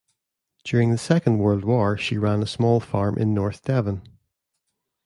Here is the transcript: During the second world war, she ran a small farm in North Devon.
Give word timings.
During 0.63 0.89
the 0.89 0.97
second 0.97 1.37
world 1.37 1.63
war, 1.63 1.95
she 1.95 2.17
ran 2.17 2.41
a 2.41 2.47
small 2.47 2.79
farm 2.79 3.19
in 3.19 3.35
North 3.35 3.61
Devon. 3.61 4.01